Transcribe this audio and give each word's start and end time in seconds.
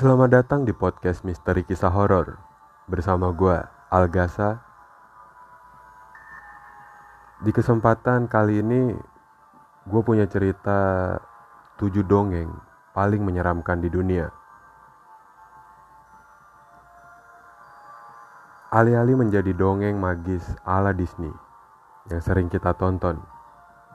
Selamat 0.00 0.32
datang 0.32 0.64
di 0.64 0.72
podcast 0.72 1.28
Misteri 1.28 1.60
Kisah 1.60 1.92
Horor 1.92 2.40
bersama 2.88 3.36
gue 3.36 3.52
Algasa. 3.92 4.56
Di 7.44 7.52
kesempatan 7.52 8.24
kali 8.24 8.64
ini 8.64 8.96
gue 9.84 10.00
punya 10.00 10.24
cerita 10.24 11.20
tujuh 11.76 12.00
dongeng 12.08 12.48
paling 12.96 13.20
menyeramkan 13.20 13.84
di 13.84 13.92
dunia. 13.92 14.32
Alih-alih 18.72 19.20
menjadi 19.20 19.52
dongeng 19.52 20.00
magis 20.00 20.48
ala 20.64 20.96
Disney 20.96 21.36
yang 22.08 22.24
sering 22.24 22.48
kita 22.48 22.72
tonton, 22.72 23.20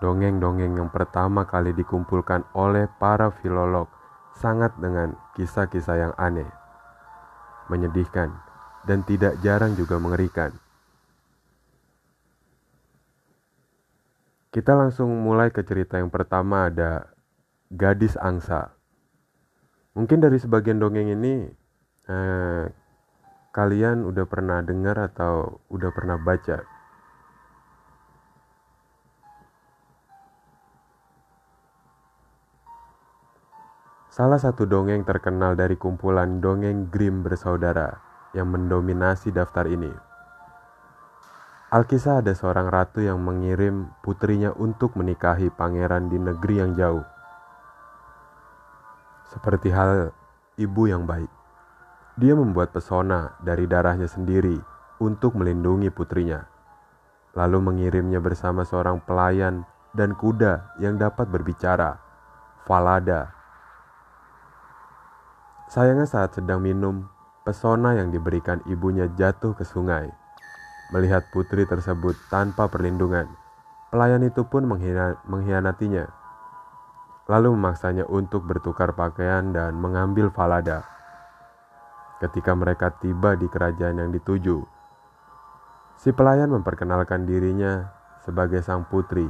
dongeng-dongeng 0.05 0.77
yang 0.77 0.93
pertama 0.93 1.49
kali 1.49 1.73
dikumpulkan 1.73 2.45
oleh 2.53 2.85
para 3.01 3.33
filolog 3.41 3.89
sangat 4.35 4.75
dengan 4.77 5.15
kisah-kisah 5.39 5.95
yang 5.95 6.13
aneh, 6.19 6.47
menyedihkan, 7.71 8.35
dan 8.83 9.01
tidak 9.07 9.39
jarang 9.39 9.73
juga 9.73 9.95
mengerikan. 9.97 10.51
Kita 14.51 14.71
langsung 14.71 15.11
mulai 15.11 15.51
ke 15.51 15.63
cerita 15.67 15.99
yang 15.99 16.07
pertama 16.07 16.71
ada 16.71 17.11
Gadis 17.67 18.15
Angsa. 18.15 18.71
Mungkin 19.95 20.23
dari 20.23 20.39
sebagian 20.39 20.79
dongeng 20.79 21.11
ini 21.11 21.47
eh, 22.07 22.65
kalian 23.51 24.03
udah 24.07 24.25
pernah 24.27 24.59
dengar 24.63 24.95
atau 24.99 25.63
udah 25.71 25.91
pernah 25.91 26.19
baca 26.19 26.74
Salah 34.15 34.39
satu 34.39 34.63
dongeng 34.63 35.03
terkenal 35.03 35.59
dari 35.59 35.75
kumpulan 35.75 36.39
dongeng 36.39 36.87
Grimm 36.87 37.19
bersaudara 37.19 37.99
yang 38.31 38.47
mendominasi 38.47 39.35
daftar 39.35 39.67
ini. 39.67 39.91
Alkisah 41.67 42.23
ada 42.23 42.31
seorang 42.31 42.71
ratu 42.71 43.03
yang 43.03 43.19
mengirim 43.19 43.91
putrinya 43.99 44.55
untuk 44.55 44.95
menikahi 44.95 45.51
pangeran 45.51 46.07
di 46.07 46.15
negeri 46.15 46.63
yang 46.63 46.71
jauh. 46.79 47.03
Seperti 49.35 49.75
hal 49.75 50.15
ibu 50.55 50.87
yang 50.87 51.03
baik. 51.03 51.27
Dia 52.15 52.39
membuat 52.39 52.71
pesona 52.71 53.35
dari 53.43 53.67
darahnya 53.67 54.07
sendiri 54.07 54.55
untuk 55.03 55.35
melindungi 55.35 55.91
putrinya. 55.91 56.39
Lalu 57.35 57.59
mengirimnya 57.59 58.23
bersama 58.23 58.63
seorang 58.63 59.03
pelayan 59.03 59.67
dan 59.91 60.15
kuda 60.15 60.79
yang 60.79 60.95
dapat 60.95 61.27
berbicara, 61.27 61.99
Falada 62.63 63.35
Sayangnya 65.65 66.05
saat 66.05 66.37
sedang 66.37 66.61
minum, 66.61 67.09
pesona 67.41 67.97
yang 67.97 68.13
diberikan 68.13 68.61
ibunya 68.69 69.09
jatuh 69.17 69.57
ke 69.57 69.65
sungai. 69.65 70.13
Melihat 70.93 71.25
putri 71.33 71.65
tersebut 71.65 72.13
tanpa 72.29 72.69
perlindungan, 72.69 73.25
pelayan 73.89 74.21
itu 74.21 74.45
pun 74.45 74.69
mengkhianatinya. 75.25 76.05
Lalu 77.25 77.57
memaksanya 77.57 78.05
untuk 78.05 78.45
bertukar 78.45 78.93
pakaian 78.93 79.49
dan 79.49 79.73
mengambil 79.73 80.29
falada. 80.29 80.85
Ketika 82.21 82.53
mereka 82.53 82.93
tiba 83.01 83.33
di 83.33 83.49
kerajaan 83.49 83.97
yang 83.97 84.13
dituju, 84.13 84.61
si 85.97 86.13
pelayan 86.13 86.53
memperkenalkan 86.53 87.25
dirinya 87.25 87.89
sebagai 88.21 88.61
sang 88.61 88.85
putri, 88.85 89.25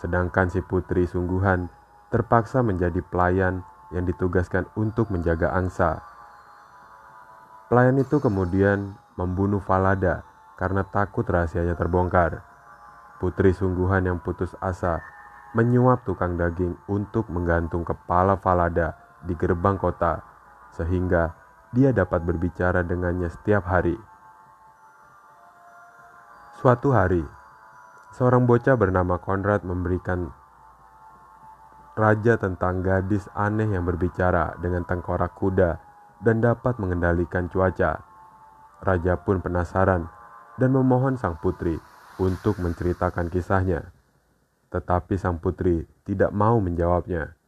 sedangkan 0.00 0.48
si 0.48 0.64
putri 0.64 1.04
sungguhan 1.04 1.68
terpaksa 2.08 2.64
menjadi 2.64 3.04
pelayan 3.04 3.60
yang 3.94 4.04
ditugaskan 4.04 4.66
untuk 4.74 5.08
menjaga 5.14 5.54
angsa. 5.54 6.02
Pelayan 7.70 7.96
itu 8.02 8.18
kemudian 8.18 8.98
membunuh 9.14 9.62
Falada 9.62 10.26
karena 10.58 10.82
takut 10.82 11.24
rahasianya 11.24 11.78
terbongkar. 11.78 12.42
Putri 13.22 13.54
sungguhan 13.54 14.04
yang 14.04 14.18
putus 14.20 14.52
asa 14.58 15.00
menyuap 15.54 16.02
tukang 16.02 16.34
daging 16.34 16.74
untuk 16.90 17.30
menggantung 17.30 17.86
kepala 17.86 18.34
Falada 18.34 18.98
di 19.22 19.32
gerbang 19.38 19.78
kota 19.78 20.20
sehingga 20.74 21.32
dia 21.70 21.94
dapat 21.94 22.26
berbicara 22.26 22.82
dengannya 22.82 23.30
setiap 23.30 23.64
hari. 23.70 23.94
Suatu 26.58 26.90
hari, 26.90 27.22
seorang 28.14 28.46
bocah 28.46 28.74
bernama 28.74 29.18
Konrad 29.22 29.62
memberikan 29.62 30.30
raja 31.94 32.34
tentang 32.34 32.82
gadis 32.82 33.30
aneh 33.38 33.70
yang 33.70 33.86
berbicara 33.86 34.58
dengan 34.58 34.82
tengkorak 34.82 35.38
kuda 35.38 35.78
dan 36.18 36.42
dapat 36.42 36.78
mengendalikan 36.82 37.46
cuaca. 37.46 38.02
Raja 38.82 39.14
pun 39.22 39.38
penasaran 39.38 40.10
dan 40.58 40.70
memohon 40.74 41.14
sang 41.14 41.38
putri 41.38 41.78
untuk 42.18 42.58
menceritakan 42.58 43.30
kisahnya. 43.30 43.94
Tetapi 44.74 45.14
sang 45.14 45.38
putri 45.38 45.86
tidak 46.02 46.34
mau 46.34 46.58
menjawabnya. 46.58 47.38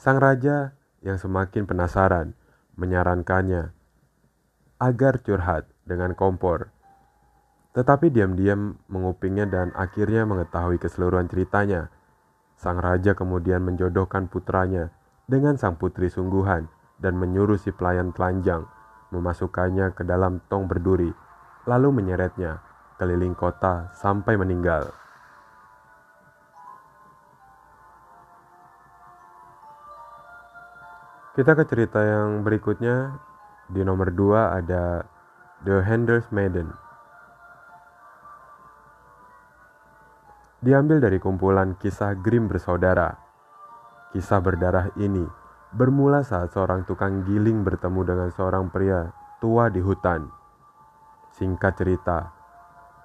Sang 0.00 0.16
raja 0.16 0.72
yang 1.04 1.20
semakin 1.20 1.68
penasaran 1.68 2.32
menyarankannya 2.80 3.76
agar 4.80 5.20
curhat 5.20 5.68
dengan 5.84 6.16
kompor. 6.16 6.72
Tetapi 7.76 8.08
diam-diam 8.08 8.80
mengupingnya 8.88 9.44
dan 9.44 9.76
akhirnya 9.76 10.24
mengetahui 10.24 10.80
keseluruhan 10.80 11.28
ceritanya 11.28 11.92
Sang 12.58 12.82
raja 12.82 13.14
kemudian 13.14 13.62
menjodohkan 13.62 14.26
putranya 14.26 14.90
dengan 15.30 15.54
sang 15.54 15.78
putri 15.78 16.10
sungguhan 16.10 16.66
dan 16.98 17.14
menyuruh 17.14 17.54
si 17.54 17.70
pelayan 17.70 18.10
telanjang 18.10 18.66
memasukkannya 19.14 19.96
ke 19.96 20.02
dalam 20.04 20.42
tong 20.50 20.68
berduri, 20.68 21.08
lalu 21.64 21.88
menyeretnya 22.02 22.60
keliling 23.00 23.32
kota 23.32 23.88
sampai 23.96 24.36
meninggal. 24.36 24.90
Kita 31.38 31.54
ke 31.54 31.64
cerita 31.70 32.02
yang 32.02 32.42
berikutnya. 32.42 33.14
Di 33.68 33.84
nomor 33.84 34.08
dua 34.10 34.56
ada 34.56 35.04
The 35.60 35.84
Handers 35.84 36.32
Maiden. 36.32 36.87
Diambil 40.58 40.98
dari 40.98 41.22
kumpulan 41.22 41.78
kisah 41.78 42.18
Grimm 42.18 42.50
bersaudara. 42.50 43.14
Kisah 44.10 44.42
berdarah 44.42 44.90
ini 44.98 45.22
bermula 45.70 46.26
saat 46.26 46.50
seorang 46.50 46.82
tukang 46.82 47.22
giling 47.22 47.62
bertemu 47.62 48.00
dengan 48.02 48.28
seorang 48.34 48.66
pria 48.66 49.14
tua 49.38 49.70
di 49.70 49.78
hutan. 49.78 50.26
Singkat 51.38 51.72
cerita, 51.78 52.34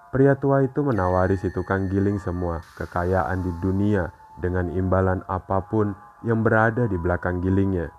pria 0.10 0.34
tua 0.34 0.66
itu 0.66 0.82
menawari 0.82 1.38
si 1.38 1.54
tukang 1.54 1.86
giling 1.94 2.18
semua 2.18 2.66
kekayaan 2.74 3.46
di 3.46 3.52
dunia 3.62 4.10
dengan 4.42 4.74
imbalan 4.74 5.22
apa 5.30 5.62
pun 5.62 5.94
yang 6.26 6.42
berada 6.42 6.90
di 6.90 6.98
belakang 6.98 7.38
gilingnya. 7.38 7.94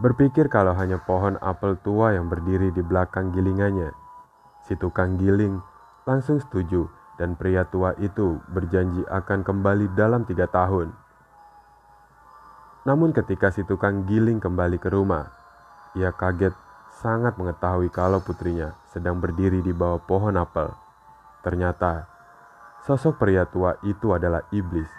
Berpikir 0.00 0.48
kalau 0.48 0.72
hanya 0.72 0.96
pohon 0.96 1.36
apel 1.44 1.76
tua 1.84 2.16
yang 2.16 2.32
berdiri 2.32 2.72
di 2.72 2.80
belakang 2.80 3.36
gilingannya, 3.36 3.92
si 4.64 4.72
tukang 4.80 5.20
giling 5.20 5.60
langsung 6.08 6.40
setuju 6.40 7.01
dan 7.20 7.36
pria 7.36 7.68
tua 7.68 7.92
itu 8.00 8.40
berjanji 8.48 9.04
akan 9.08 9.44
kembali 9.44 9.92
dalam 9.92 10.24
tiga 10.24 10.48
tahun. 10.48 10.92
Namun 12.82 13.14
ketika 13.14 13.54
si 13.54 13.62
tukang 13.62 14.08
giling 14.10 14.42
kembali 14.42 14.80
ke 14.80 14.90
rumah, 14.90 15.30
ia 15.94 16.10
kaget 16.10 16.56
sangat 16.98 17.38
mengetahui 17.38 17.92
kalau 17.94 18.18
putrinya 18.18 18.74
sedang 18.90 19.22
berdiri 19.22 19.62
di 19.62 19.70
bawah 19.70 20.02
pohon 20.02 20.34
apel. 20.34 20.72
Ternyata, 21.46 22.06
sosok 22.86 23.22
pria 23.22 23.46
tua 23.46 23.78
itu 23.86 24.14
adalah 24.14 24.46
iblis. 24.50 24.90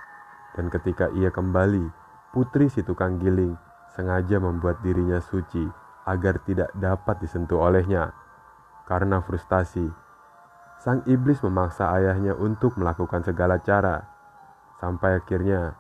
Dan 0.54 0.70
ketika 0.70 1.10
ia 1.18 1.34
kembali, 1.34 1.90
putri 2.32 2.70
si 2.70 2.86
tukang 2.86 3.18
giling 3.18 3.58
sengaja 3.94 4.38
membuat 4.42 4.82
dirinya 4.82 5.22
suci 5.22 5.66
agar 6.04 6.42
tidak 6.44 6.70
dapat 6.76 7.20
disentuh 7.24 7.64
olehnya. 7.64 8.12
Karena 8.84 9.24
frustasi, 9.24 9.88
Sang 10.84 11.00
iblis 11.08 11.40
memaksa 11.40 11.96
ayahnya 11.96 12.36
untuk 12.36 12.76
melakukan 12.76 13.24
segala 13.24 13.56
cara, 13.64 14.04
sampai 14.84 15.16
akhirnya 15.16 15.80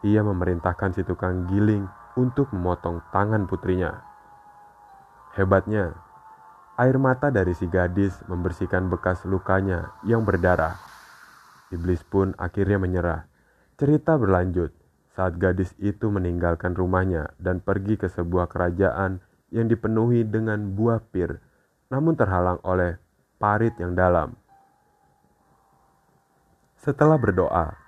ia 0.00 0.24
memerintahkan 0.24 0.96
si 0.96 1.04
tukang 1.04 1.44
giling 1.52 1.84
untuk 2.16 2.48
memotong 2.56 3.04
tangan 3.12 3.44
putrinya. 3.44 4.00
Hebatnya, 5.36 5.92
air 6.80 6.96
mata 6.96 7.28
dari 7.28 7.52
si 7.52 7.68
gadis 7.68 8.24
membersihkan 8.24 8.88
bekas 8.88 9.28
lukanya 9.28 9.92
yang 10.08 10.24
berdarah. 10.24 10.80
Iblis 11.68 12.00
pun 12.08 12.32
akhirnya 12.40 12.80
menyerah. 12.80 13.28
Cerita 13.76 14.16
berlanjut 14.16 14.72
saat 15.12 15.36
gadis 15.36 15.76
itu 15.76 16.08
meninggalkan 16.08 16.72
rumahnya 16.72 17.36
dan 17.36 17.60
pergi 17.60 18.00
ke 18.00 18.08
sebuah 18.08 18.48
kerajaan 18.48 19.20
yang 19.52 19.68
dipenuhi 19.68 20.24
dengan 20.24 20.72
buah 20.72 21.04
pir, 21.12 21.36
namun 21.92 22.16
terhalang 22.16 22.64
oleh 22.64 22.96
parit 23.38 23.70
yang 23.78 23.94
dalam. 23.94 24.34
Setelah 26.74 27.14
berdoa, 27.18 27.78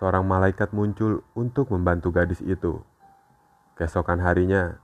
seorang 0.00 0.24
malaikat 0.24 0.72
muncul 0.72 1.20
untuk 1.36 1.68
membantu 1.68 2.08
gadis 2.08 2.40
itu. 2.40 2.80
Keesokan 3.76 4.24
harinya, 4.24 4.80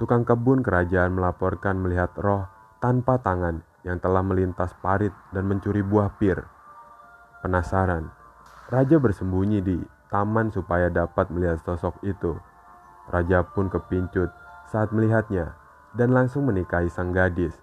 tukang 0.00 0.24
kebun 0.24 0.64
kerajaan 0.64 1.12
melaporkan 1.12 1.76
melihat 1.76 2.16
roh 2.16 2.48
tanpa 2.80 3.20
tangan 3.20 3.60
yang 3.84 4.00
telah 4.00 4.24
melintas 4.24 4.72
parit 4.80 5.12
dan 5.36 5.44
mencuri 5.44 5.84
buah 5.84 6.16
pir. 6.16 6.40
Penasaran, 7.44 8.08
raja 8.72 8.96
bersembunyi 8.96 9.60
di 9.60 9.76
taman 10.08 10.48
supaya 10.48 10.88
dapat 10.88 11.28
melihat 11.28 11.60
sosok 11.60 12.00
itu. 12.08 12.40
Raja 13.12 13.44
pun 13.44 13.68
kepincut 13.68 14.32
saat 14.66 14.90
melihatnya 14.96 15.54
dan 15.92 16.16
langsung 16.16 16.48
menikahi 16.48 16.88
sang 16.88 17.12
gadis, 17.12 17.54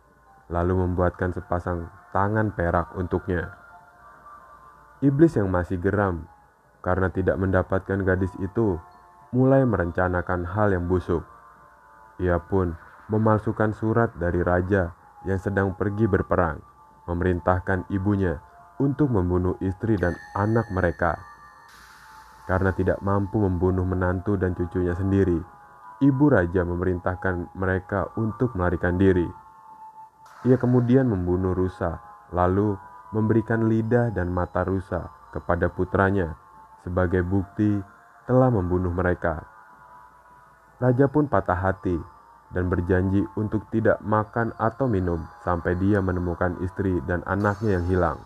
lalu 0.52 0.84
membuatkan 0.84 1.32
sepasang 1.32 1.88
tangan 2.12 2.52
perak 2.52 2.92
untuknya. 2.96 3.54
Iblis 5.04 5.36
yang 5.36 5.52
masih 5.52 5.80
geram 5.80 6.28
karena 6.84 7.12
tidak 7.12 7.40
mendapatkan 7.40 8.00
gadis 8.04 8.32
itu 8.40 8.80
mulai 9.32 9.64
merencanakan 9.64 10.48
hal 10.48 10.72
yang 10.76 10.86
busuk. 10.88 11.24
Ia 12.22 12.38
pun 12.40 12.76
memalsukan 13.12 13.76
surat 13.76 14.16
dari 14.16 14.40
raja 14.40 14.96
yang 15.28 15.40
sedang 15.40 15.76
pergi 15.76 16.08
berperang, 16.08 16.60
memerintahkan 17.10 17.90
ibunya 17.92 18.40
untuk 18.80 19.12
membunuh 19.12 19.56
istri 19.60 19.96
dan 20.00 20.16
anak 20.36 20.68
mereka. 20.72 21.20
Karena 22.44 22.76
tidak 22.76 23.00
mampu 23.00 23.40
membunuh 23.40 23.88
menantu 23.88 24.36
dan 24.36 24.52
cucunya 24.52 24.92
sendiri, 24.96 25.40
ibu 26.04 26.26
raja 26.28 26.68
memerintahkan 26.68 27.56
mereka 27.56 28.12
untuk 28.20 28.52
melarikan 28.56 29.00
diri. 29.00 29.43
Ia 30.44 30.60
kemudian 30.60 31.08
membunuh 31.08 31.56
rusa, 31.56 32.04
lalu 32.36 32.76
memberikan 33.16 33.72
lidah 33.72 34.12
dan 34.12 34.28
mata 34.28 34.68
rusa 34.68 35.08
kepada 35.32 35.72
putranya 35.72 36.36
sebagai 36.84 37.24
bukti 37.24 37.80
telah 38.28 38.52
membunuh 38.52 38.92
mereka. 38.92 39.48
Raja 40.84 41.08
pun 41.08 41.32
patah 41.32 41.56
hati 41.56 41.96
dan 42.52 42.68
berjanji 42.68 43.24
untuk 43.40 43.64
tidak 43.72 44.04
makan 44.04 44.52
atau 44.60 44.86
minum 44.86 45.24
sampai 45.48 45.80
dia 45.80 46.04
menemukan 46.04 46.60
istri 46.60 47.00
dan 47.08 47.24
anaknya 47.24 47.80
yang 47.80 47.86
hilang. 47.88 48.20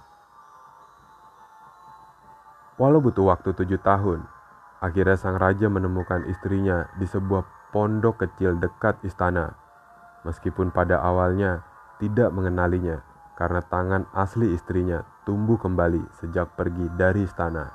Walau 2.81 3.01
butuh 3.01 3.29
waktu 3.29 3.53
tujuh 3.53 3.81
tahun, 3.81 4.25
akhirnya 4.81 5.17
sang 5.17 5.37
raja 5.37 5.69
menemukan 5.69 6.25
istrinya 6.29 6.89
di 6.97 7.05
sebuah 7.05 7.73
pondok 7.73 8.25
kecil 8.25 8.57
dekat 8.57 8.97
istana. 9.05 9.53
Meskipun 10.25 10.69
pada 10.69 11.01
awalnya 11.01 11.65
tidak 11.97 12.29
mengenalinya 12.29 13.01
karena 13.37 13.61
tangan 13.65 14.09
asli 14.13 14.53
istrinya 14.53 15.05
tumbuh 15.25 15.61
kembali 15.61 16.01
sejak 16.17 16.57
pergi 16.57 16.89
dari 16.97 17.21
istana. 17.25 17.65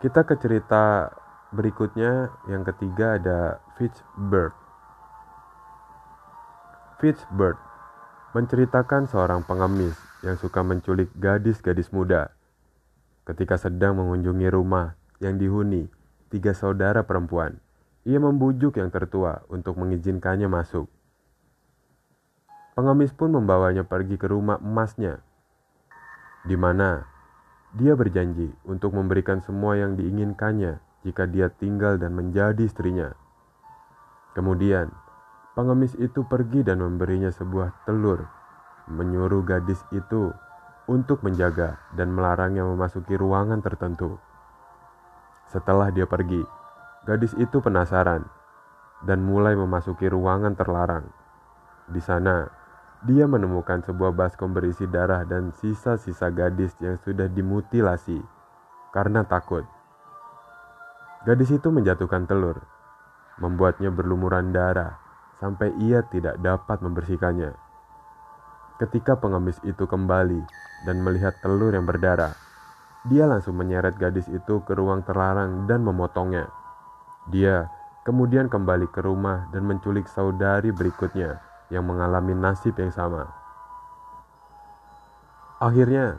Kita 0.00 0.24
ke 0.24 0.32
cerita 0.40 1.12
berikutnya, 1.52 2.32
yang 2.48 2.64
ketiga 2.64 3.20
ada 3.20 3.60
Fitzbird. 3.76 4.56
Fitzbird 6.96 7.60
menceritakan 8.32 9.04
seorang 9.10 9.44
pengemis 9.44 9.98
yang 10.24 10.40
suka 10.40 10.64
menculik 10.64 11.12
gadis-gadis 11.20 11.92
muda. 11.92 12.32
Ketika 13.28 13.60
sedang 13.60 14.00
mengunjungi 14.00 14.48
rumah 14.48 14.96
yang 15.20 15.36
dihuni 15.36 15.92
tiga 16.32 16.56
saudara 16.56 17.04
perempuan, 17.04 17.60
ia 18.08 18.16
membujuk 18.16 18.80
yang 18.80 18.88
tertua 18.88 19.44
untuk 19.52 19.76
mengizinkannya 19.76 20.48
masuk. 20.48 20.88
Pengemis 22.72 23.12
pun 23.12 23.34
membawanya 23.34 23.84
pergi 23.84 24.16
ke 24.16 24.24
rumah 24.30 24.56
emasnya, 24.56 25.20
di 26.48 26.56
mana 26.56 27.04
dia 27.76 27.92
berjanji 27.92 28.48
untuk 28.64 28.96
memberikan 28.96 29.44
semua 29.44 29.76
yang 29.76 30.00
diinginkannya 30.00 30.80
jika 31.04 31.28
dia 31.28 31.52
tinggal 31.52 32.00
dan 32.00 32.16
menjadi 32.16 32.64
istrinya. 32.64 33.12
Kemudian, 34.32 34.88
pengemis 35.52 35.92
itu 36.00 36.24
pergi 36.24 36.64
dan 36.64 36.80
memberinya 36.80 37.28
sebuah 37.28 37.84
telur, 37.84 38.24
menyuruh 38.88 39.44
gadis 39.44 39.82
itu 39.92 40.32
untuk 40.88 41.20
menjaga 41.20 41.78
dan 41.94 42.10
melarangnya 42.10 42.64
memasuki 42.64 43.14
ruangan 43.14 43.60
tertentu. 43.60 44.16
Setelah 45.50 45.90
dia 45.92 46.06
pergi, 46.06 46.42
gadis 47.00 47.32
itu 47.40 47.64
penasaran 47.64 48.28
dan 49.00 49.24
mulai 49.24 49.56
memasuki 49.56 50.04
ruangan 50.04 50.52
terlarang. 50.52 51.08
Di 51.88 52.00
sana, 52.04 52.44
dia 53.00 53.24
menemukan 53.24 53.80
sebuah 53.80 54.12
baskom 54.12 54.52
berisi 54.52 54.84
darah 54.84 55.24
dan 55.24 55.56
sisa-sisa 55.56 56.28
gadis 56.28 56.76
yang 56.84 57.00
sudah 57.00 57.32
dimutilasi 57.32 58.20
karena 58.92 59.24
takut. 59.24 59.64
Gadis 61.24 61.56
itu 61.56 61.72
menjatuhkan 61.72 62.28
telur, 62.28 62.60
membuatnya 63.40 63.88
berlumuran 63.88 64.52
darah 64.52 65.00
sampai 65.40 65.72
ia 65.80 66.04
tidak 66.04 66.36
dapat 66.44 66.84
membersihkannya. 66.84 67.56
Ketika 68.76 69.16
pengemis 69.16 69.56
itu 69.64 69.88
kembali 69.88 70.40
dan 70.84 71.00
melihat 71.00 71.32
telur 71.40 71.72
yang 71.72 71.88
berdarah, 71.88 72.36
dia 73.08 73.24
langsung 73.24 73.56
menyeret 73.56 73.96
gadis 73.96 74.28
itu 74.28 74.60
ke 74.68 74.76
ruang 74.76 75.00
terlarang 75.04 75.64
dan 75.64 75.80
memotongnya. 75.80 76.59
Dia 77.28 77.68
kemudian 78.08 78.48
kembali 78.48 78.88
ke 78.88 79.04
rumah 79.04 79.52
dan 79.52 79.68
menculik 79.68 80.08
saudari 80.08 80.72
berikutnya 80.72 81.42
yang 81.68 81.84
mengalami 81.84 82.32
nasib 82.32 82.78
yang 82.80 82.88
sama. 82.88 83.28
Akhirnya, 85.60 86.16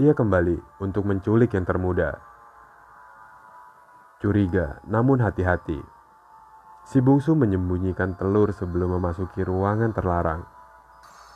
ia 0.00 0.16
kembali 0.16 0.80
untuk 0.80 1.04
menculik 1.04 1.52
yang 1.52 1.68
termuda. 1.68 2.16
Curiga, 4.24 4.80
namun 4.88 5.20
hati-hati. 5.20 5.76
Si 6.88 6.98
bungsu 7.04 7.36
menyembunyikan 7.36 8.16
telur 8.16 8.50
sebelum 8.56 8.96
memasuki 8.96 9.44
ruangan 9.44 9.92
terlarang. 9.92 10.42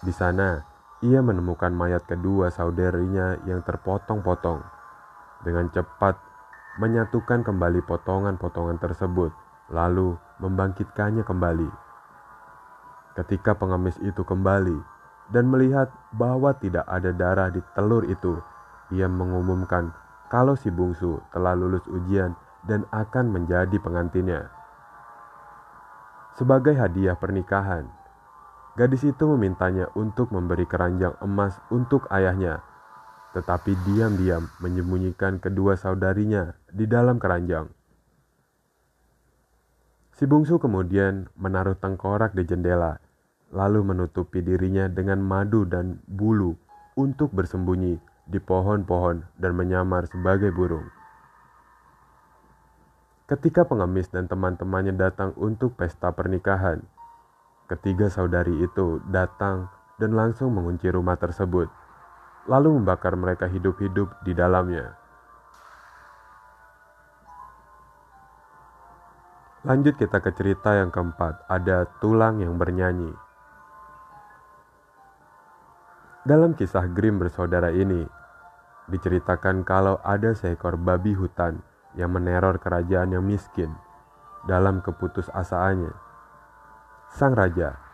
Di 0.00 0.10
sana, 0.10 0.64
ia 1.04 1.20
menemukan 1.20 1.70
mayat 1.76 2.08
kedua 2.08 2.48
saudarinya 2.48 3.36
yang 3.44 3.60
terpotong-potong. 3.60 4.64
Dengan 5.44 5.68
cepat, 5.70 6.16
menyatukan 6.76 7.40
kembali 7.40 7.80
potongan-potongan 7.88 8.76
tersebut, 8.76 9.32
lalu 9.72 10.16
membangkitkannya 10.40 11.24
kembali. 11.24 11.70
Ketika 13.16 13.56
pengemis 13.56 13.96
itu 14.04 14.20
kembali 14.20 14.76
dan 15.32 15.48
melihat 15.48 15.88
bahwa 16.12 16.52
tidak 16.52 16.84
ada 16.84 17.16
darah 17.16 17.48
di 17.48 17.64
telur 17.72 18.04
itu, 18.04 18.36
ia 18.92 19.08
mengumumkan 19.08 19.90
kalau 20.28 20.54
si 20.54 20.68
bungsu 20.68 21.18
telah 21.32 21.56
lulus 21.56 21.82
ujian 21.88 22.36
dan 22.68 22.84
akan 22.92 23.32
menjadi 23.32 23.78
pengantinnya. 23.80 24.52
Sebagai 26.36 26.76
hadiah 26.76 27.16
pernikahan, 27.16 27.88
gadis 28.76 29.08
itu 29.08 29.24
memintanya 29.24 29.88
untuk 29.96 30.28
memberi 30.28 30.68
keranjang 30.68 31.16
emas 31.24 31.56
untuk 31.72 32.04
ayahnya, 32.12 32.60
tetapi 33.36 33.76
diam-diam 33.84 34.48
menyembunyikan 34.64 35.36
kedua 35.36 35.76
saudarinya 35.76 36.56
di 36.72 36.88
dalam 36.88 37.20
keranjang. 37.20 37.68
Si 40.16 40.24
bungsu 40.24 40.56
kemudian 40.56 41.28
menaruh 41.36 41.76
tengkorak 41.76 42.32
di 42.32 42.48
jendela 42.48 42.96
lalu 43.52 43.84
menutupi 43.84 44.42
dirinya 44.42 44.90
dengan 44.90 45.22
madu 45.22 45.68
dan 45.68 46.00
bulu 46.08 46.56
untuk 46.96 47.30
bersembunyi 47.30 48.00
di 48.26 48.38
pohon-pohon 48.42 49.22
dan 49.38 49.52
menyamar 49.54 50.08
sebagai 50.10 50.50
burung. 50.50 50.88
Ketika 53.26 53.66
pengemis 53.66 54.08
dan 54.10 54.30
teman-temannya 54.30 54.94
datang 54.94 55.34
untuk 55.38 55.74
pesta 55.74 56.10
pernikahan, 56.14 56.82
ketiga 57.66 58.06
saudari 58.06 58.54
itu 58.62 59.02
datang 59.10 59.66
dan 59.98 60.14
langsung 60.14 60.54
mengunci 60.54 60.86
rumah 60.90 61.18
tersebut, 61.18 61.66
lalu 62.46 62.78
membakar 62.78 63.14
mereka 63.18 63.50
hidup-hidup 63.50 64.10
di 64.22 64.32
dalamnya. 64.34 64.94
Lanjut 69.66 69.98
kita 69.98 70.22
ke 70.22 70.30
cerita 70.30 70.78
yang 70.78 70.94
keempat, 70.94 71.42
ada 71.50 71.90
tulang 71.98 72.38
yang 72.38 72.54
bernyanyi. 72.54 73.10
Dalam 76.22 76.54
kisah 76.54 76.86
Grimm 76.90 77.18
bersaudara 77.18 77.74
ini, 77.74 78.06
diceritakan 78.86 79.66
kalau 79.66 79.98
ada 80.06 80.34
seekor 80.38 80.78
babi 80.78 81.18
hutan 81.18 81.58
yang 81.98 82.14
meneror 82.14 82.62
kerajaan 82.62 83.14
yang 83.14 83.26
miskin 83.26 83.74
dalam 84.46 84.78
keputusasaannya. 84.86 85.94
Sang 87.10 87.34
raja 87.34 87.85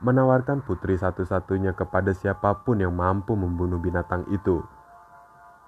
menawarkan 0.00 0.64
putri 0.64 0.96
satu-satunya 0.96 1.76
kepada 1.76 2.16
siapa 2.16 2.64
pun 2.64 2.80
yang 2.80 2.96
mampu 2.96 3.36
membunuh 3.36 3.76
binatang 3.76 4.24
itu. 4.32 4.64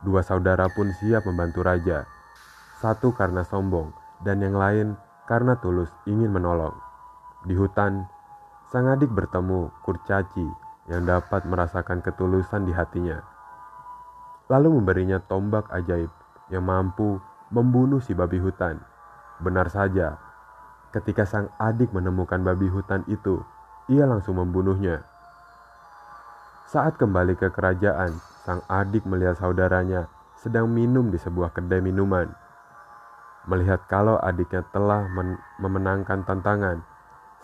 Dua 0.02 0.24
saudara 0.24 0.66
pun 0.72 0.88
siap 0.98 1.28
membantu 1.28 1.62
raja, 1.62 2.08
satu 2.80 3.14
karena 3.14 3.44
sombong 3.44 3.92
dan 4.24 4.42
yang 4.42 4.56
lain 4.56 4.98
karena 5.28 5.54
tulus 5.60 5.92
ingin 6.08 6.32
menolong. 6.32 6.74
Di 7.46 7.54
hutan, 7.54 8.08
sang 8.72 8.88
adik 8.88 9.12
bertemu 9.12 9.70
kurcaci 9.84 10.48
yang 10.90 11.06
dapat 11.06 11.46
merasakan 11.46 12.02
ketulusan 12.02 12.66
di 12.66 12.72
hatinya, 12.74 13.22
lalu 14.50 14.80
memberinya 14.80 15.22
tombak 15.22 15.70
ajaib 15.70 16.10
yang 16.50 16.66
mampu 16.66 17.22
membunuh 17.52 18.02
si 18.02 18.16
babi 18.16 18.40
hutan. 18.42 18.80
Benar 19.38 19.70
saja, 19.70 20.18
ketika 20.90 21.22
sang 21.28 21.52
adik 21.60 21.94
menemukan 21.94 22.42
babi 22.42 22.66
hutan 22.66 23.06
itu, 23.06 23.44
ia 23.92 24.08
langsung 24.08 24.40
membunuhnya. 24.40 25.04
Saat 26.64 26.96
kembali 26.96 27.37
ke 27.37 27.52
kerajaan, 27.52 28.16
sang 28.49 28.64
adik 28.64 29.04
melihat 29.04 29.37
saudaranya 29.37 30.08
sedang 30.40 30.72
minum 30.72 31.12
di 31.12 31.20
sebuah 31.20 31.52
kedai 31.52 31.84
minuman. 31.84 32.32
Melihat 33.44 33.84
kalau 33.92 34.16
adiknya 34.16 34.64
telah 34.72 35.04
men 35.12 35.37
memenangkan 35.61 36.25
tantangan, 36.25 36.80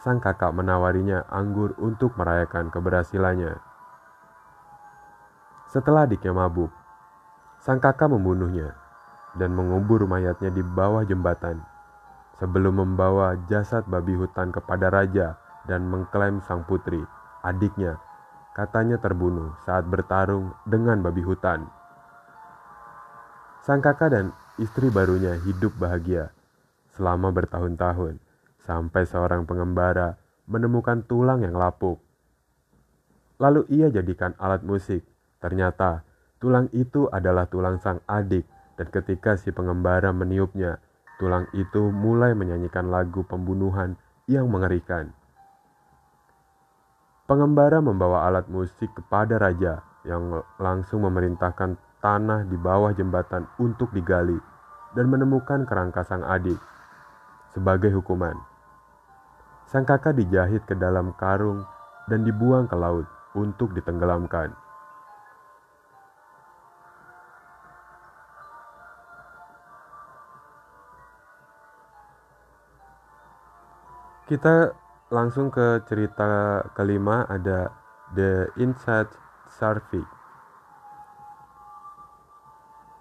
sang 0.00 0.24
kakak 0.24 0.56
menawarinya 0.56 1.28
anggur 1.28 1.76
untuk 1.76 2.16
merayakan 2.16 2.72
keberhasilannya. 2.72 3.60
Setelah 5.68 6.08
adiknya 6.08 6.32
mabuk, 6.32 6.72
sang 7.60 7.76
kakak 7.76 8.08
membunuhnya 8.08 8.72
dan 9.36 9.52
mengubur 9.52 10.08
mayatnya 10.08 10.48
di 10.48 10.64
bawah 10.64 11.04
jembatan 11.04 11.60
sebelum 12.40 12.80
membawa 12.80 13.36
jasad 13.50 13.84
babi 13.84 14.16
hutan 14.16 14.48
kepada 14.54 14.88
raja 14.88 15.36
dan 15.68 15.84
mengklaim 15.86 16.40
sang 16.42 16.64
putri, 16.64 17.04
adiknya, 17.44 18.00
katanya 18.56 18.96
terbunuh 18.98 19.54
saat 19.62 19.84
bertarung 19.84 20.56
dengan 20.64 21.04
babi 21.04 21.22
hutan. 21.22 21.68
Sang 23.62 23.84
kakak 23.84 24.10
dan 24.16 24.26
istri 24.56 24.88
barunya 24.88 25.36
hidup 25.44 25.76
bahagia 25.76 26.32
selama 26.96 27.30
bertahun-tahun 27.30 28.18
sampai 28.64 29.06
seorang 29.06 29.44
pengembara 29.44 30.18
menemukan 30.48 31.04
tulang 31.04 31.44
yang 31.44 31.54
lapuk. 31.54 32.00
Lalu 33.38 33.68
ia 33.70 33.92
jadikan 33.92 34.34
alat 34.40 34.66
musik. 34.66 35.06
Ternyata 35.38 36.02
tulang 36.42 36.66
itu 36.74 37.06
adalah 37.12 37.46
tulang 37.46 37.78
sang 37.78 38.02
adik 38.10 38.42
dan 38.74 38.90
ketika 38.90 39.38
si 39.38 39.54
pengembara 39.54 40.10
meniupnya, 40.10 40.82
tulang 41.22 41.46
itu 41.54 41.90
mulai 41.94 42.34
menyanyikan 42.34 42.90
lagu 42.90 43.22
pembunuhan 43.22 43.94
yang 44.26 44.50
mengerikan. 44.50 45.14
Pengembara 47.28 47.84
membawa 47.84 48.24
alat 48.24 48.48
musik 48.48 48.88
kepada 48.96 49.36
raja 49.36 49.84
yang 50.08 50.40
langsung 50.56 51.04
memerintahkan 51.04 51.76
tanah 52.00 52.48
di 52.48 52.56
bawah 52.56 52.88
jembatan 52.96 53.44
untuk 53.60 53.92
digali 53.92 54.40
dan 54.96 55.12
menemukan 55.12 55.68
kerangka 55.68 56.08
sang 56.08 56.24
adik 56.24 56.56
sebagai 57.52 57.92
hukuman. 57.92 58.32
Sang 59.68 59.84
kakak 59.84 60.16
dijahit 60.16 60.64
ke 60.64 60.72
dalam 60.72 61.12
karung 61.20 61.68
dan 62.08 62.24
dibuang 62.24 62.64
ke 62.64 62.72
laut 62.80 63.04
untuk 63.36 63.76
ditenggelamkan. 63.76 64.56
Kita 74.24 74.87
langsung 75.08 75.48
ke 75.48 75.80
cerita 75.88 76.60
kelima 76.76 77.24
ada 77.32 77.72
The 78.12 78.52
Inside 78.60 79.08
Survey. 79.48 80.04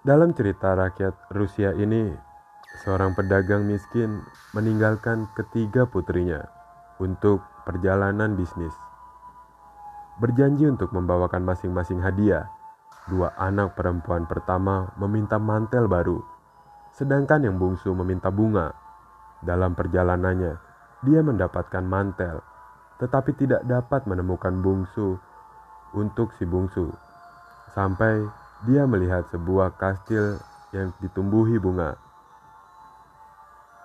Dalam 0.08 0.32
cerita 0.32 0.72
rakyat 0.72 1.36
Rusia 1.36 1.76
ini, 1.76 2.16
seorang 2.80 3.12
pedagang 3.12 3.68
miskin 3.68 4.24
meninggalkan 4.56 5.28
ketiga 5.36 5.84
putrinya 5.84 6.48
untuk 7.04 7.44
perjalanan 7.68 8.40
bisnis. 8.40 8.72
Berjanji 10.24 10.64
untuk 10.64 10.96
membawakan 10.96 11.44
masing-masing 11.44 12.00
hadiah. 12.00 12.48
Dua 13.12 13.36
anak 13.36 13.76
perempuan 13.76 14.28
pertama 14.28 14.96
meminta 14.96 15.36
mantel 15.40 15.92
baru, 15.92 16.24
sedangkan 16.96 17.52
yang 17.52 17.60
bungsu 17.60 17.92
meminta 17.92 18.32
bunga. 18.32 18.72
Dalam 19.44 19.76
perjalanannya, 19.76 20.67
dia 21.06 21.22
mendapatkan 21.22 21.86
mantel, 21.86 22.42
tetapi 22.98 23.38
tidak 23.38 23.62
dapat 23.70 24.06
menemukan 24.10 24.54
bungsu 24.58 25.22
untuk 25.94 26.34
si 26.38 26.46
bungsu. 26.50 26.90
Sampai 27.78 28.26
dia 28.66 28.90
melihat 28.90 29.30
sebuah 29.30 29.78
kastil 29.78 30.42
yang 30.74 30.90
ditumbuhi 30.98 31.62
bunga. 31.62 31.94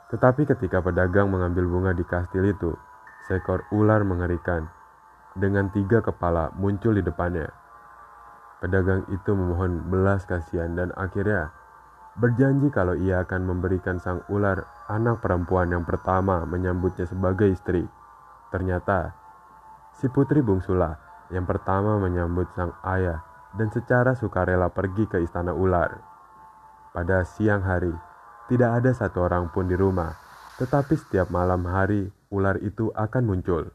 Tetapi 0.08 0.48
ketika 0.48 0.80
pedagang 0.80 1.28
mengambil 1.28 1.68
bunga 1.68 1.92
di 1.92 2.04
kastil 2.04 2.44
itu, 2.48 2.72
seekor 3.28 3.64
ular 3.72 4.04
mengerikan 4.04 4.68
dengan 5.36 5.72
tiga 5.72 6.04
kepala 6.04 6.52
muncul 6.56 6.92
di 6.96 7.04
depannya. 7.04 7.48
Pedagang 8.60 9.08
itu 9.08 9.32
memohon 9.32 9.88
belas 9.88 10.24
kasihan 10.28 10.72
dan 10.76 10.92
akhirnya 10.94 11.50
berjanji 12.12 12.68
kalau 12.68 12.92
ia 12.92 13.24
akan 13.24 13.48
memberikan 13.48 13.96
sang 13.96 14.20
ular 14.28 14.68
anak 14.88 15.24
perempuan 15.24 15.72
yang 15.72 15.84
pertama 15.88 16.44
menyambutnya 16.44 17.08
sebagai 17.08 17.48
istri. 17.48 17.88
Ternyata, 18.52 19.16
si 19.96 20.12
putri 20.12 20.44
bungsulah 20.44 21.00
yang 21.32 21.48
pertama 21.48 21.96
menyambut 21.96 22.52
sang 22.52 22.76
ayah 22.84 23.24
dan 23.56 23.72
secara 23.72 24.12
sukarela 24.12 24.68
pergi 24.68 25.08
ke 25.08 25.24
istana 25.24 25.56
ular. 25.56 26.00
Pada 26.92 27.24
siang 27.24 27.64
hari, 27.64 27.92
tidak 28.52 28.84
ada 28.84 28.92
satu 28.92 29.24
orang 29.24 29.48
pun 29.48 29.64
di 29.64 29.76
rumah, 29.76 30.12
tetapi 30.60 30.92
setiap 30.92 31.32
malam 31.32 31.64
hari 31.64 32.12
ular 32.28 32.60
itu 32.60 32.92
akan 32.92 33.24
muncul. 33.24 33.72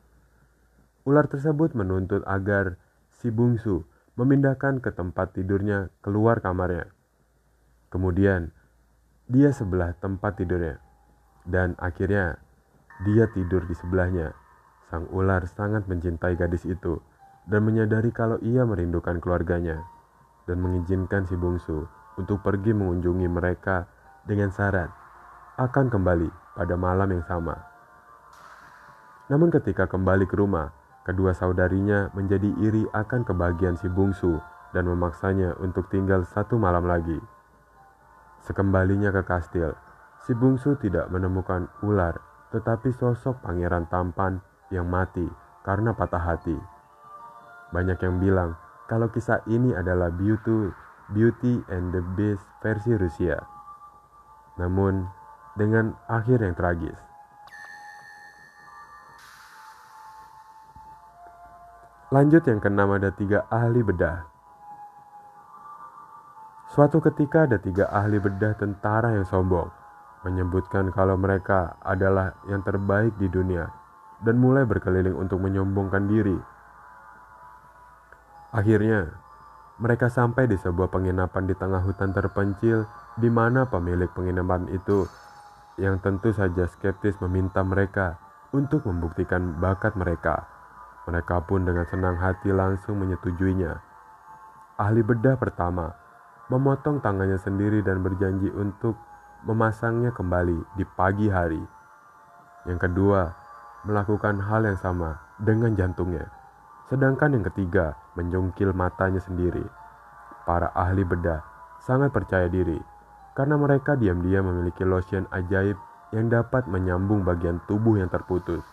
Ular 1.07 1.25
tersebut 1.25 1.73
menuntut 1.73 2.21
agar 2.29 2.77
si 3.17 3.33
bungsu 3.33 3.81
memindahkan 4.13 4.81
ke 4.81 4.93
tempat 4.93 5.33
tidurnya 5.33 5.89
keluar 6.05 6.41
kamarnya. 6.41 6.96
Kemudian 7.97 8.53
dia 9.25 9.49
sebelah 9.49 9.97
tempat 9.97 10.37
tidurnya 10.37 10.77
dan 11.49 11.73
akhirnya 11.81 12.37
dia 13.01 13.25
tidur 13.33 13.65
di 13.65 13.73
sebelahnya. 13.73 14.37
Sang 14.93 15.09
ular 15.09 15.41
sangat 15.49 15.89
mencintai 15.89 16.37
gadis 16.37 16.61
itu 16.69 17.01
dan 17.49 17.65
menyadari 17.65 18.13
kalau 18.13 18.37
ia 18.45 18.69
merindukan 18.69 19.17
keluarganya 19.17 19.81
dan 20.45 20.61
mengizinkan 20.61 21.25
si 21.25 21.33
bungsu 21.33 21.89
untuk 22.21 22.45
pergi 22.45 22.77
mengunjungi 22.77 23.25
mereka 23.25 23.89
dengan 24.29 24.53
syarat 24.53 24.93
akan 25.57 25.89
kembali 25.89 26.29
pada 26.53 26.77
malam 26.77 27.17
yang 27.17 27.25
sama. 27.25 27.57
Namun 29.25 29.49
ketika 29.49 29.89
kembali 29.89 30.29
ke 30.29 30.37
rumah, 30.37 30.69
kedua 31.01 31.33
saudarinya 31.33 32.13
menjadi 32.13 32.53
iri 32.61 32.85
akan 32.93 33.25
kebahagiaan 33.25 33.73
si 33.81 33.89
bungsu 33.89 34.37
dan 34.69 34.85
memaksanya 34.85 35.57
untuk 35.57 35.89
tinggal 35.89 36.21
satu 36.29 36.61
malam 36.61 36.85
lagi. 36.85 37.17
Sekembalinya 38.45 39.09
ke 39.09 39.23
kastil, 39.25 39.73
si 40.25 40.35
bungsu 40.37 40.77
tidak 40.77 41.09
menemukan 41.09 41.71
ular, 41.81 42.19
tetapi 42.53 42.93
sosok 42.93 43.41
pangeran 43.41 43.89
tampan 43.89 44.43
yang 44.69 44.85
mati 44.85 45.25
karena 45.63 45.95
patah 45.95 46.21
hati. 46.21 46.55
Banyak 47.73 47.99
yang 47.99 48.21
bilang 48.21 48.55
kalau 48.87 49.11
kisah 49.11 49.43
ini 49.49 49.75
adalah 49.75 50.07
Beauty, 50.13 50.71
Beauty 51.11 51.59
and 51.67 51.91
the 51.91 52.03
Beast 52.15 52.43
versi 52.63 52.95
Rusia. 52.95 53.41
Namun, 54.55 55.07
dengan 55.59 55.97
akhir 56.07 56.39
yang 56.39 56.55
tragis. 56.55 56.99
Lanjut 62.07 62.39
yang 62.47 62.63
keenam 62.63 62.95
ada 62.95 63.11
tiga 63.11 63.43
ahli 63.51 63.83
bedah 63.83 64.36
Suatu 66.67 66.99
ketika 66.99 67.47
ada 67.47 67.55
tiga 67.55 67.87
ahli 67.87 68.19
bedah 68.19 68.51
tentara 68.59 69.15
yang 69.15 69.23
sombong, 69.23 69.71
menyebutkan 70.27 70.91
kalau 70.91 71.15
mereka 71.15 71.79
adalah 71.79 72.35
yang 72.51 72.59
terbaik 72.59 73.15
di 73.15 73.31
dunia 73.31 73.71
dan 74.19 74.35
mulai 74.35 74.67
berkeliling 74.67 75.15
untuk 75.15 75.39
menyombongkan 75.39 76.11
diri. 76.11 76.35
Akhirnya, 78.51 79.15
mereka 79.79 80.11
sampai 80.11 80.51
di 80.51 80.59
sebuah 80.59 80.91
penginapan 80.91 81.47
di 81.47 81.55
tengah 81.55 81.79
hutan 81.87 82.11
terpencil 82.11 82.83
di 83.15 83.31
mana 83.31 83.63
pemilik 83.63 84.11
penginapan 84.11 84.67
itu 84.67 85.07
yang 85.79 86.03
tentu 86.03 86.35
saja 86.35 86.67
skeptis 86.67 87.15
meminta 87.23 87.63
mereka 87.63 88.19
untuk 88.51 88.83
membuktikan 88.83 89.55
bakat 89.63 89.95
mereka. 89.95 90.43
Mereka 91.07 91.47
pun 91.47 91.63
dengan 91.63 91.87
senang 91.87 92.19
hati 92.19 92.51
langsung 92.51 92.99
menyetujuinya. 92.99 93.79
Ahli 94.75 94.99
bedah 94.99 95.39
pertama 95.39 96.06
memotong 96.47 97.03
tangannya 97.03 97.39
sendiri 97.39 97.83
dan 97.83 97.99
berjanji 97.99 98.47
untuk 98.55 98.95
memasangnya 99.43 100.15
kembali 100.15 100.79
di 100.79 100.85
pagi 100.95 101.27
hari. 101.27 101.59
Yang 102.67 102.89
kedua, 102.91 103.21
melakukan 103.87 104.39
hal 104.43 104.67
yang 104.67 104.79
sama 104.79 105.19
dengan 105.39 105.75
jantungnya. 105.75 106.27
Sedangkan 106.87 107.35
yang 107.35 107.45
ketiga, 107.51 107.95
menjungkil 108.15 108.71
matanya 108.71 109.19
sendiri. 109.19 109.63
Para 110.47 110.71
ahli 110.71 111.03
bedah 111.03 111.43
sangat 111.83 112.15
percaya 112.15 112.47
diri 112.47 112.79
karena 113.35 113.59
mereka 113.59 113.99
diam-diam 113.99 114.47
memiliki 114.47 114.87
lotion 114.87 115.27
ajaib 115.29 115.75
yang 116.15 116.31
dapat 116.31 116.65
menyambung 116.71 117.27
bagian 117.27 117.59
tubuh 117.67 117.99
yang 117.99 118.07
terputus. 118.07 118.63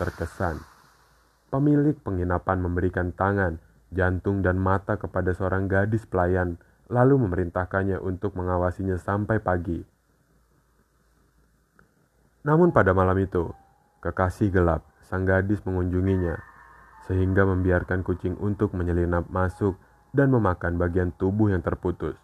Terkesan, 0.00 0.56
pemilik 1.52 1.92
penginapan 2.00 2.64
memberikan 2.64 3.12
tangan, 3.12 3.60
jantung, 3.92 4.40
dan 4.40 4.56
mata 4.56 4.96
kepada 4.96 5.36
seorang 5.36 5.68
gadis 5.68 6.08
pelayan 6.08 6.56
lalu 6.90 7.22
memerintahkannya 7.22 8.02
untuk 8.02 8.34
mengawasinya 8.34 8.98
sampai 8.98 9.38
pagi. 9.38 9.78
Namun 12.42 12.74
pada 12.74 12.90
malam 12.90 13.14
itu, 13.22 13.54
kekasih 14.02 14.50
gelap, 14.50 14.82
sang 15.06 15.22
gadis 15.22 15.62
mengunjunginya, 15.62 16.36
sehingga 17.06 17.46
membiarkan 17.46 18.02
kucing 18.02 18.34
untuk 18.42 18.74
menyelinap 18.74 19.30
masuk 19.30 19.78
dan 20.10 20.34
memakan 20.34 20.76
bagian 20.76 21.14
tubuh 21.14 21.54
yang 21.54 21.62
terputus. 21.62 22.18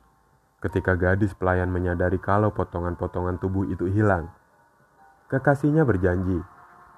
Ketika 0.59 0.99
gadis 0.99 1.31
pelayan 1.37 1.71
menyadari 1.71 2.19
kalau 2.19 2.51
potongan-potongan 2.51 3.39
tubuh 3.39 3.71
itu 3.71 3.87
hilang, 3.87 4.33
kekasihnya 5.31 5.87
berjanji 5.87 6.43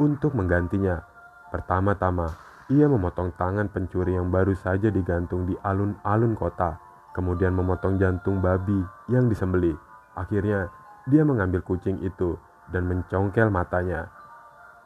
untuk 0.00 0.32
menggantinya. 0.32 1.04
Pertama-tama, 1.50 2.32
ia 2.70 2.86
memotong 2.86 3.34
tangan 3.34 3.66
pencuri 3.68 4.14
yang 4.14 4.30
baru 4.30 4.54
saja 4.54 4.88
digantung 4.94 5.48
di 5.48 5.58
alun-alun 5.58 6.38
kota, 6.38 6.87
kemudian 7.18 7.50
memotong 7.50 7.98
jantung 7.98 8.38
babi 8.38 8.78
yang 9.10 9.26
disembeli. 9.26 9.74
Akhirnya, 10.14 10.70
dia 11.10 11.26
mengambil 11.26 11.66
kucing 11.66 11.98
itu 12.06 12.38
dan 12.70 12.86
mencongkel 12.86 13.50
matanya. 13.50 14.06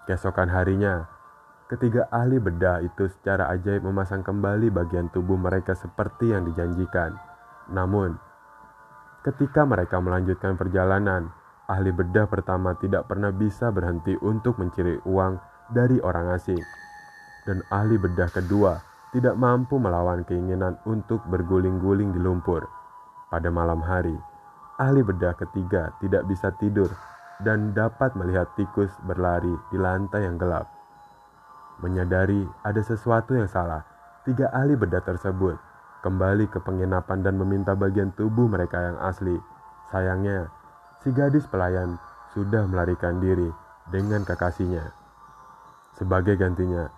Keesokan 0.09 0.49
harinya, 0.49 1.05
ketiga 1.69 2.09
ahli 2.09 2.41
bedah 2.41 2.81
itu 2.81 3.13
secara 3.13 3.53
ajaib 3.53 3.85
memasang 3.85 4.25
kembali 4.25 4.73
bagian 4.73 5.13
tubuh 5.13 5.37
mereka 5.37 5.77
seperti 5.77 6.33
yang 6.33 6.49
dijanjikan. 6.49 7.13
Namun, 7.69 8.17
ketika 9.21 9.69
mereka 9.69 10.01
melanjutkan 10.01 10.57
perjalanan, 10.57 11.29
ahli 11.69 11.93
bedah 11.93 12.25
pertama 12.33 12.73
tidak 12.81 13.13
pernah 13.13 13.29
bisa 13.29 13.69
berhenti 13.69 14.17
untuk 14.25 14.57
mencari 14.57 14.97
uang 15.05 15.37
dari 15.69 16.01
orang 16.01 16.33
asing 16.33 16.61
dan 17.47 17.63
ahli 17.71 17.99
bedah 17.99 18.31
kedua 18.31 18.92
tidak 19.13 19.37
mampu 19.37 19.77
melawan 19.77 20.25
keinginan 20.25 20.81
untuk 20.89 21.21
berguling-guling 21.29 22.17
di 22.17 22.21
lumpur. 22.21 22.65
Pada 23.29 23.53
malam 23.53 23.85
hari, 23.85 24.17
ahli 24.81 25.05
bedah 25.05 25.37
ketiga 25.37 25.93
tidak 26.01 26.25
bisa 26.25 26.49
tidur 26.57 26.89
dan 27.45 27.77
dapat 27.77 28.17
melihat 28.17 28.49
tikus 28.57 28.89
berlari 29.05 29.53
di 29.69 29.77
lantai 29.77 30.25
yang 30.25 30.41
gelap. 30.41 30.65
Menyadari 31.85 32.49
ada 32.65 32.81
sesuatu 32.81 33.37
yang 33.37 33.49
salah, 33.49 33.85
tiga 34.25 34.49
ahli 34.53 34.81
bedah 34.81 35.05
tersebut 35.05 35.61
kembali 36.03 36.51
ke 36.51 36.59
penginapan 36.65 37.21
dan 37.21 37.39
meminta 37.39 37.77
bagian 37.77 38.11
tubuh 38.17 38.49
mereka 38.49 38.81
yang 38.81 38.99
asli. 39.05 39.39
Sayangnya, 39.93 40.49
si 41.05 41.13
gadis 41.13 41.45
pelayan 41.47 42.01
sudah 42.33 42.65
melarikan 42.65 43.21
diri 43.21 43.53
dengan 43.93 44.25
kekasihnya. 44.25 44.89
Sebagai 45.95 46.41
gantinya, 46.41 46.89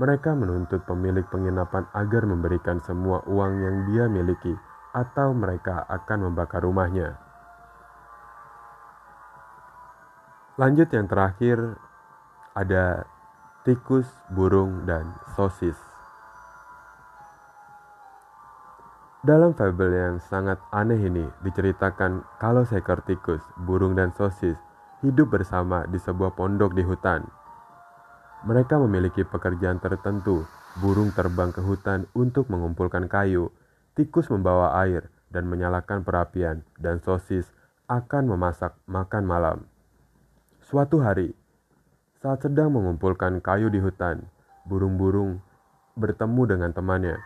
mereka 0.00 0.32
menuntut 0.32 0.84
pemilik 0.88 1.24
penginapan 1.28 1.84
agar 1.92 2.24
memberikan 2.24 2.80
semua 2.80 3.20
uang 3.28 3.52
yang 3.60 3.76
dia 3.92 4.04
miliki, 4.08 4.56
atau 4.92 5.32
mereka 5.32 5.84
akan 5.88 6.28
membakar 6.28 6.64
rumahnya. 6.64 7.16
Lanjut 10.60 10.88
yang 10.92 11.08
terakhir, 11.08 11.80
ada 12.52 13.08
tikus, 13.64 14.04
burung, 14.28 14.84
dan 14.84 15.16
sosis. 15.32 15.80
Dalam 19.22 19.54
fabel 19.54 19.94
yang 19.94 20.16
sangat 20.18 20.58
aneh 20.74 20.98
ini 20.98 21.24
diceritakan 21.46 22.26
kalau 22.42 22.66
seekor 22.66 23.00
tikus, 23.06 23.40
burung, 23.54 23.96
dan 23.96 24.12
sosis 24.12 24.58
hidup 25.00 25.30
bersama 25.30 25.86
di 25.86 25.96
sebuah 25.96 26.34
pondok 26.34 26.74
di 26.74 26.82
hutan. 26.82 27.41
Mereka 28.42 28.74
memiliki 28.82 29.22
pekerjaan 29.22 29.78
tertentu. 29.78 30.42
Burung 30.82 31.14
terbang 31.14 31.54
ke 31.54 31.62
hutan 31.62 32.10
untuk 32.16 32.50
mengumpulkan 32.50 33.06
kayu, 33.06 33.54
tikus 33.94 34.26
membawa 34.32 34.74
air 34.82 35.06
dan 35.30 35.46
menyalakan 35.46 36.02
perapian, 36.02 36.66
dan 36.80 36.98
sosis 36.98 37.46
akan 37.86 38.34
memasak 38.34 38.74
makan 38.90 39.22
malam. 39.28 39.58
Suatu 40.64 40.98
hari, 41.04 41.36
saat 42.18 42.42
sedang 42.42 42.74
mengumpulkan 42.74 43.38
kayu 43.44 43.70
di 43.70 43.78
hutan, 43.78 44.26
burung-burung 44.66 45.38
bertemu 45.94 46.42
dengan 46.56 46.70
temannya. 46.74 47.20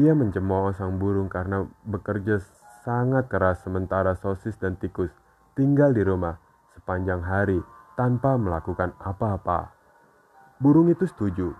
Ia 0.00 0.16
mencemooh 0.16 0.72
sang 0.72 0.96
burung 0.96 1.28
karena 1.28 1.68
bekerja 1.84 2.40
sangat 2.80 3.28
keras 3.28 3.60
sementara 3.60 4.16
sosis 4.16 4.56
dan 4.56 4.78
tikus 4.80 5.12
tinggal 5.52 5.92
di 5.92 6.00
rumah 6.00 6.40
sepanjang 6.76 7.20
hari 7.20 7.58
tanpa 7.98 8.38
melakukan 8.40 8.94
apa-apa. 9.02 9.75
Burung 10.56 10.88
itu 10.88 11.04
setuju. 11.04 11.52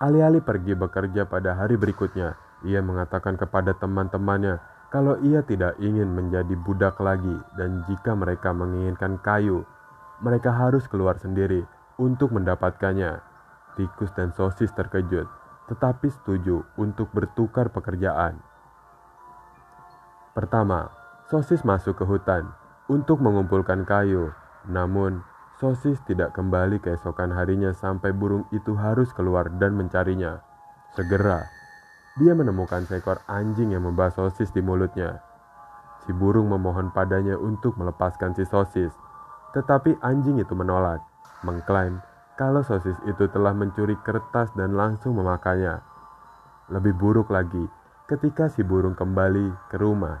Alih-alih 0.00 0.40
pergi 0.40 0.72
bekerja 0.72 1.28
pada 1.28 1.52
hari 1.52 1.76
berikutnya, 1.76 2.36
ia 2.64 2.80
mengatakan 2.80 3.36
kepada 3.36 3.76
teman-temannya 3.76 4.60
kalau 4.88 5.20
ia 5.20 5.44
tidak 5.44 5.76
ingin 5.76 6.08
menjadi 6.08 6.56
budak 6.56 6.96
lagi 7.04 7.36
dan 7.60 7.84
jika 7.84 8.16
mereka 8.16 8.56
menginginkan 8.56 9.20
kayu, 9.20 9.68
mereka 10.24 10.56
harus 10.56 10.88
keluar 10.88 11.20
sendiri 11.20 11.68
untuk 12.00 12.32
mendapatkannya. 12.32 13.20
Tikus 13.76 14.08
dan 14.16 14.32
sosis 14.32 14.72
terkejut, 14.72 15.28
tetapi 15.68 16.08
setuju 16.08 16.64
untuk 16.80 17.12
bertukar 17.12 17.68
pekerjaan. 17.68 18.40
Pertama, 20.32 20.88
sosis 21.28 21.60
masuk 21.60 22.00
ke 22.00 22.04
hutan 22.08 22.48
untuk 22.88 23.20
mengumpulkan 23.20 23.84
kayu, 23.84 24.32
namun 24.64 25.20
Sosis 25.56 25.96
tidak 26.04 26.36
kembali 26.36 26.84
keesokan 26.84 27.32
harinya 27.32 27.72
sampai 27.72 28.12
burung 28.12 28.44
itu 28.52 28.76
harus 28.76 29.08
keluar 29.16 29.48
dan 29.56 29.72
mencarinya. 29.72 30.44
Segera, 30.92 31.48
dia 32.20 32.36
menemukan 32.36 32.84
seekor 32.84 33.24
anjing 33.24 33.72
yang 33.72 33.88
membahas 33.88 34.20
sosis 34.20 34.52
di 34.52 34.60
mulutnya. 34.60 35.16
Si 36.04 36.12
burung 36.12 36.52
memohon 36.52 36.92
padanya 36.92 37.40
untuk 37.40 37.72
melepaskan 37.80 38.36
si 38.36 38.44
sosis, 38.44 38.92
tetapi 39.56 39.96
anjing 40.04 40.44
itu 40.44 40.52
menolak, 40.52 41.00
mengklaim 41.40 42.04
kalau 42.36 42.60
sosis 42.60 43.00
itu 43.08 43.24
telah 43.32 43.56
mencuri 43.56 43.96
kertas 44.04 44.52
dan 44.52 44.76
langsung 44.76 45.16
memakannya. 45.16 45.80
Lebih 46.68 46.92
buruk 47.00 47.32
lagi, 47.32 47.64
ketika 48.04 48.52
si 48.52 48.60
burung 48.60 48.92
kembali 48.92 49.72
ke 49.72 49.80
rumah, 49.80 50.20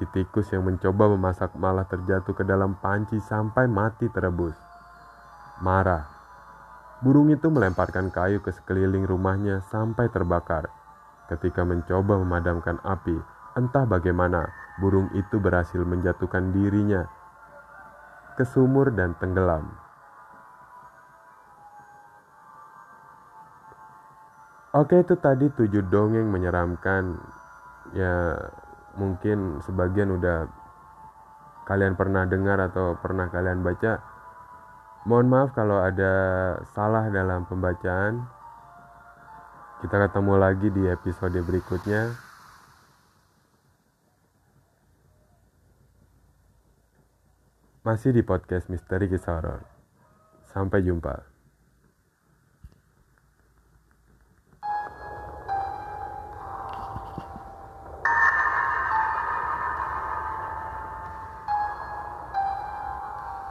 Si 0.00 0.08
tikus 0.08 0.48
yang 0.50 0.64
mencoba 0.64 1.12
memasak 1.12 1.52
malah 1.56 1.84
terjatuh 1.84 2.32
ke 2.32 2.42
dalam 2.42 2.74
panci 2.80 3.20
sampai 3.20 3.68
mati 3.68 4.08
terebus. 4.08 4.56
Marah, 5.60 6.08
burung 7.04 7.28
itu 7.28 7.52
melemparkan 7.52 8.08
kayu 8.08 8.40
ke 8.40 8.50
sekeliling 8.50 9.04
rumahnya 9.04 9.60
sampai 9.68 10.08
terbakar. 10.08 10.72
Ketika 11.28 11.62
mencoba 11.62 12.18
memadamkan 12.18 12.80
api, 12.82 13.14
entah 13.54 13.84
bagaimana 13.84 14.48
burung 14.80 15.12
itu 15.12 15.36
berhasil 15.36 15.84
menjatuhkan 15.84 16.50
dirinya 16.50 17.04
ke 18.34 18.44
sumur 18.48 18.90
dan 18.96 19.12
tenggelam. 19.20 19.68
Oke 24.72 25.04
itu 25.04 25.20
tadi 25.20 25.52
tujuh 25.52 25.84
dongeng 25.92 26.32
menyeramkan 26.32 27.20
ya 27.92 28.40
mungkin 28.96 29.60
sebagian 29.64 30.12
udah 30.12 30.48
kalian 31.64 31.94
pernah 31.94 32.26
dengar 32.26 32.58
atau 32.58 32.98
pernah 32.98 33.30
kalian 33.30 33.62
baca. 33.62 34.02
Mohon 35.02 35.26
maaf 35.30 35.50
kalau 35.54 35.82
ada 35.82 36.12
salah 36.74 37.10
dalam 37.10 37.42
pembacaan. 37.46 38.22
Kita 39.82 39.98
ketemu 39.98 40.34
lagi 40.38 40.68
di 40.70 40.86
episode 40.86 41.34
berikutnya. 41.42 42.14
Masih 47.82 48.14
di 48.14 48.22
podcast 48.22 48.70
Misteri 48.70 49.10
Kisah 49.10 49.42
Horor. 49.42 49.66
Sampai 50.46 50.86
jumpa. 50.86 51.31